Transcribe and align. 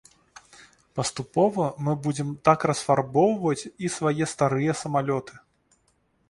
Паступова 0.99 1.67
мы 1.87 1.93
будзем 2.07 2.31
так 2.49 2.65
расфарбоўваць 2.71 3.69
і 3.69 3.85
свае 3.97 4.23
старыя 4.33 4.71
самалёты. 4.83 5.33